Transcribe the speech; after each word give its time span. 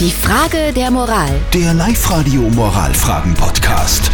Die 0.00 0.10
Frage 0.10 0.72
der 0.72 0.90
Moral. 0.90 1.30
Der 1.52 1.72
Live-Radio 1.72 2.40
Moralfragen-Podcast. 2.42 4.10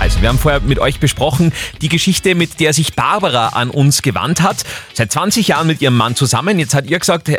Also, 0.00 0.20
wir 0.20 0.28
haben 0.28 0.40
vorher 0.40 0.60
mit 0.60 0.80
euch 0.80 0.98
besprochen, 0.98 1.52
die 1.82 1.88
Geschichte, 1.88 2.34
mit 2.34 2.58
der 2.58 2.72
sich 2.72 2.94
Barbara 2.94 3.50
an 3.50 3.70
uns 3.70 4.02
gewandt 4.02 4.42
hat. 4.42 4.64
Seit 4.92 5.12
20 5.12 5.46
Jahren 5.48 5.68
mit 5.68 5.80
ihrem 5.82 5.96
Mann 5.96 6.16
zusammen. 6.16 6.58
Jetzt 6.58 6.74
hat 6.74 6.86
ihr 6.86 6.98
gesagt, 6.98 7.28
äh, 7.28 7.38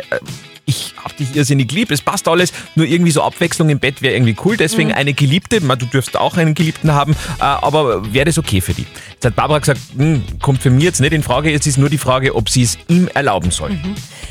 ich 0.68 0.94
hab 1.02 1.16
dich 1.16 1.34
irrsinnig 1.34 1.72
lieb, 1.72 1.90
es 1.90 2.02
passt 2.02 2.28
alles, 2.28 2.52
nur 2.74 2.86
irgendwie 2.86 3.10
so 3.10 3.22
Abwechslung 3.22 3.70
im 3.70 3.78
Bett 3.78 4.02
wäre 4.02 4.14
irgendwie 4.14 4.36
cool. 4.44 4.56
Deswegen 4.56 4.92
eine 4.92 5.14
Geliebte, 5.14 5.60
du 5.60 5.86
dürfst 5.86 6.16
auch 6.16 6.36
einen 6.36 6.54
Geliebten 6.54 6.92
haben, 6.92 7.12
äh, 7.12 7.44
aber 7.44 8.12
wäre 8.12 8.26
das 8.26 8.38
okay 8.38 8.60
für 8.60 8.74
die? 8.74 8.86
Jetzt 9.14 9.24
hat 9.24 9.34
Barbara 9.34 9.60
gesagt, 9.60 9.80
hm, 9.96 10.22
kommt 10.42 10.60
für 10.60 10.70
mich 10.70 10.84
jetzt 10.84 11.00
nicht 11.00 11.14
in 11.14 11.22
Frage, 11.22 11.50
jetzt 11.50 11.66
ist 11.66 11.78
nur 11.78 11.88
die 11.88 11.98
Frage, 11.98 12.34
ob 12.34 12.50
sie 12.50 12.62
es 12.62 12.76
ihm 12.88 13.08
erlauben 13.14 13.50
soll. 13.50 13.78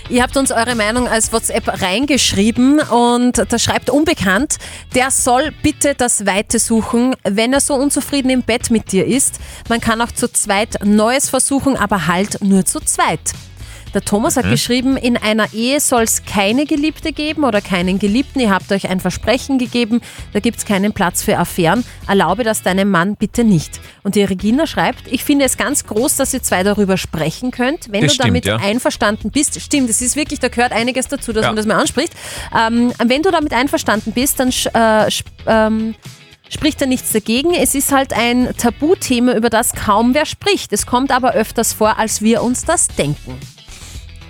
Ihr 0.09 0.21
habt 0.21 0.38
uns 0.38 0.52
eure 0.52 0.75
Meinung 0.75 1.07
als 1.07 1.34
WhatsApp 1.34 1.81
reingeschrieben 1.81 2.79
und 2.81 3.43
da 3.49 3.59
schreibt 3.59 3.89
unbekannt, 3.89 4.57
der 4.93 5.09
soll 5.09 5.51
bitte 5.63 5.95
das 5.95 6.27
Weite 6.27 6.59
suchen, 6.59 7.15
wenn 7.23 7.51
er 7.51 7.62
so 7.62 7.73
unzufrieden 7.73 8.29
im 8.29 8.43
Bett 8.43 8.70
mit 8.70 8.91
dir 8.91 9.05
ist. 9.07 9.40
Man 9.70 9.81
kann 9.81 9.99
auch 10.01 10.12
zu 10.12 10.31
zweit 10.31 10.85
Neues 10.85 11.29
versuchen, 11.29 11.76
aber 11.76 12.05
halt 12.05 12.43
nur 12.43 12.63
zu 12.63 12.79
zweit. 12.79 13.34
Der 13.97 14.05
Thomas 14.05 14.37
hat 14.37 14.47
geschrieben, 14.47 14.95
in 14.95 15.17
einer 15.17 15.51
Ehe 15.55 15.79
soll 15.79 16.03
es 16.03 16.23
keine 16.23 16.67
Geliebte 16.67 17.11
geben 17.13 17.43
oder 17.43 17.61
keinen 17.61 17.97
Geliebten. 17.97 18.39
Ihr 18.39 18.51
habt 18.51 18.71
euch 18.71 18.87
ein 18.87 18.99
Versprechen 18.99 19.57
gegeben, 19.57 20.01
da 20.33 20.39
gibt 20.39 20.59
es 20.59 20.65
keinen 20.65 20.93
Platz 20.93 21.23
für 21.23 21.39
Affären. 21.39 21.83
Erlaube 22.07 22.43
das 22.43 22.61
deinem 22.61 22.91
Mann 22.91 23.15
bitte 23.15 23.43
nicht. 23.43 23.79
Und 24.03 24.13
die 24.13 24.21
Regina 24.23 24.67
schreibt, 24.67 25.11
ich 25.11 25.23
finde 25.23 25.45
es 25.45 25.57
ganz 25.57 25.83
groß, 25.87 26.15
dass 26.15 26.31
ihr 26.31 26.43
zwei 26.43 26.61
darüber 26.61 26.95
sprechen 26.95 27.49
könnt. 27.49 27.91
Wenn 27.91 28.03
Das 28.03 28.17
du 28.17 28.20
damit 28.21 28.43
stimmt, 28.45 28.61
ja. 28.61 28.67
einverstanden 28.67 29.31
bist, 29.31 29.59
stimmt, 29.59 29.89
es 29.89 29.99
ist 29.99 30.15
wirklich, 30.15 30.39
da 30.39 30.49
gehört 30.49 30.73
einiges 30.73 31.07
dazu, 31.07 31.34
dass 31.34 31.41
Ja. 31.41 31.49
man 31.49 31.55
das 31.55 31.65
mal 31.65 31.79
anspricht. 31.79 32.13
Ähm, 32.55 32.93
wenn 33.03 33.23
du 33.23 33.31
damit 33.31 33.51
einverstanden 33.51 34.11
bist, 34.11 34.39
dann 34.39 34.51
äh, 34.75 35.09
ähm, 35.48 35.95
spricht 36.49 36.79
da 36.79 36.85
nichts 36.85 37.13
dagegen. 37.13 37.55
Es 37.55 37.73
ist 37.73 37.91
halt 37.91 38.13
ein 38.13 38.55
Tabuthema, 38.57 39.34
über 39.34 39.49
das 39.49 39.73
kaum 39.73 40.13
wer 40.13 40.27
spricht. 40.27 40.71
Es 40.71 40.85
kommt 40.85 41.09
aber 41.09 41.34
öfters 41.34 41.73
vor, 41.73 41.98
als 41.98 42.21
wir 42.21 42.43
uns 42.43 42.63
das 42.63 42.89
denken. 42.89 43.39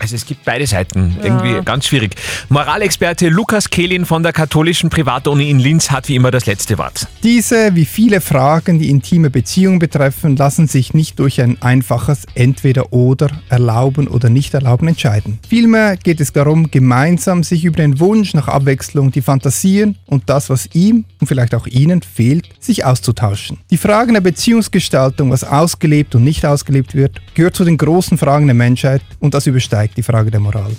Also 0.07 0.15
es 0.15 0.25
gibt 0.25 0.45
beide 0.45 0.65
Seiten. 0.65 1.17
Irgendwie 1.21 1.61
ganz 1.65 1.85
schwierig. 1.85 2.15
Moralexperte 2.47 3.27
Lukas 3.27 3.69
Kehlin 3.69 4.05
von 4.05 4.23
der 4.23 4.31
katholischen 4.31 4.89
Privatuni 4.89 5.49
in 5.49 5.59
Linz 5.59 5.91
hat 5.91 6.07
wie 6.07 6.15
immer 6.15 6.31
das 6.31 6.45
letzte 6.45 6.77
Wort. 6.77 7.07
Diese 7.23 7.75
wie 7.75 7.83
viele 7.83 8.21
Fragen, 8.21 8.79
die 8.79 8.89
intime 8.89 9.29
Beziehungen 9.29 9.79
betreffen, 9.79 10.37
lassen 10.37 10.69
sich 10.69 10.93
nicht 10.93 11.19
durch 11.19 11.41
ein 11.41 11.61
einfaches 11.61 12.23
Entweder-Oder 12.35 13.31
erlauben 13.49 14.07
oder 14.07 14.29
nicht 14.29 14.53
erlauben 14.53 14.87
entscheiden. 14.87 15.39
Vielmehr 15.49 15.97
geht 15.97 16.21
es 16.21 16.31
darum, 16.31 16.71
gemeinsam 16.71 17.43
sich 17.43 17.65
über 17.65 17.75
den 17.75 17.99
Wunsch 17.99 18.33
nach 18.33 18.47
Abwechslung, 18.47 19.11
die 19.11 19.21
Fantasien 19.21 19.97
und 20.05 20.29
das, 20.29 20.49
was 20.49 20.69
ihm 20.73 21.03
und 21.19 21.27
vielleicht 21.27 21.53
auch 21.53 21.67
ihnen 21.67 22.01
fehlt, 22.01 22.47
sich 22.61 22.85
auszutauschen. 22.85 23.57
Die 23.71 23.77
Fragen 23.77 24.13
der 24.13 24.21
Beziehungsgestaltung, 24.21 25.31
was 25.31 25.43
ausgelebt 25.43 26.15
und 26.15 26.23
nicht 26.23 26.45
ausgelebt 26.45 26.95
wird, 26.95 27.19
gehört 27.35 27.57
zu 27.57 27.65
den 27.65 27.77
großen 27.77 28.17
Fragen 28.17 28.45
der 28.45 28.55
Menschheit 28.55 29.01
und 29.19 29.33
das 29.33 29.47
übersteigt 29.47 29.96
die 29.97 30.03
Frage 30.03 30.31
der 30.31 30.39
Moral. 30.39 30.75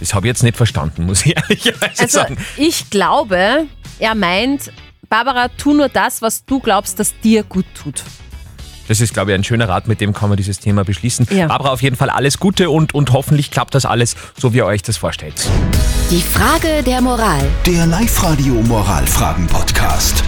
Das 0.00 0.12
habe 0.12 0.26
ich 0.26 0.28
jetzt 0.28 0.42
nicht 0.42 0.56
verstanden, 0.56 1.06
muss 1.06 1.24
ich 1.24 1.36
ehrlicherweise 1.36 1.92
Also 2.02 2.18
sagen. 2.18 2.36
ich 2.58 2.90
glaube, 2.90 3.66
er 3.98 4.14
meint, 4.14 4.70
Barbara, 5.08 5.48
tu 5.48 5.72
nur 5.72 5.88
das, 5.88 6.20
was 6.20 6.44
du 6.44 6.60
glaubst, 6.60 6.98
dass 6.98 7.18
dir 7.20 7.42
gut 7.44 7.64
tut. 7.74 8.02
Das 8.88 9.00
ist, 9.00 9.14
glaube 9.14 9.32
ich, 9.32 9.34
ein 9.34 9.42
schöner 9.42 9.68
Rat, 9.68 9.88
mit 9.88 10.00
dem 10.00 10.12
kann 10.12 10.28
man 10.28 10.36
dieses 10.36 10.60
Thema 10.60 10.84
beschließen. 10.84 11.26
Ja. 11.30 11.46
Barbara, 11.48 11.70
auf 11.70 11.82
jeden 11.82 11.96
Fall 11.96 12.10
alles 12.10 12.38
Gute 12.38 12.70
und, 12.70 12.94
und 12.94 13.12
hoffentlich 13.12 13.50
klappt 13.50 13.74
das 13.74 13.84
alles, 13.84 14.14
so 14.38 14.52
wie 14.52 14.58
ihr 14.58 14.66
euch 14.66 14.82
das 14.82 14.96
vorstellt. 14.96 15.34
Die 16.10 16.20
Frage 16.22 16.82
der 16.84 17.00
Moral. 17.00 17.44
Der 17.66 17.86
Live-Radio 17.86 18.54
Moralfragen-Podcast. 18.54 20.22